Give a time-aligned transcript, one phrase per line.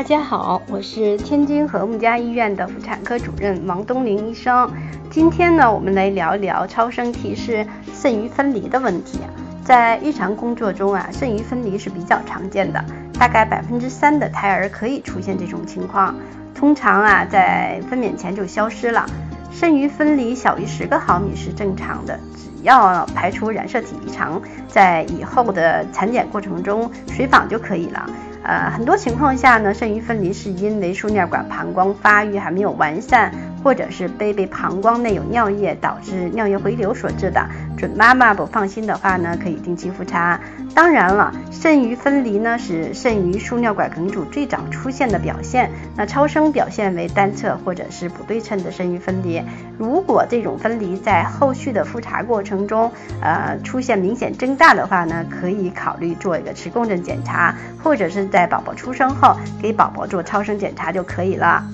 [0.00, 4.72] 大家好，我是天津和睦家医院的妇产科主任王东林医生。
[5.10, 9.20] 今天呢，我们来聊一聊超声提示肾盂分离的问题。
[9.62, 12.82] 在日常工作中啊，肾盂分离是比较常见的，
[13.18, 16.14] 大概百分之三的胎儿可以出现这种情况。
[16.54, 19.04] 通常啊，在分娩前就消失了。
[19.52, 28.08] 肾盂分离小于十个毫米是正常的，只要排除染色体异常，在以后的产检过程中随访就可以了。
[28.42, 37.46] 呃，很多情况下呢，肾盂分离是因为输尿管膀胱发育还没有完善，或者是 baby 膀胱内有尿液导致尿液回流所致的。
[37.76, 40.38] 准妈妈不放心的话呢，可以定期复查。
[40.74, 45.70] 当然了，肾盂分离呢是肾盂输尿管梗阻最早出现的表现。
[45.96, 49.42] 那超声表现为单侧或者是不对称的肾盂分离。
[49.78, 61.64] 如果这种分离在后续的复查过程中，呃，出现明显增大的话呢，可以考虑做一个磁共振检查，或者是在宝宝出生后给宝宝做超声检查就可以了。